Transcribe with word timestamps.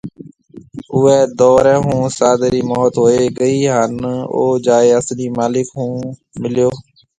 اوئي 0.95 1.19
دئوري 1.39 1.75
ھوناستاد 1.85 2.39
ري 2.53 2.61
موت 2.69 2.93
ھوئي 3.01 3.23
گئي 3.37 3.59
ھان 3.73 3.93
او 4.35 4.41
جائي 4.65 4.89
اصلي 4.99 5.27
مالڪ 5.37 5.67
ھونجائي 5.77 6.37
مليو 6.41 6.71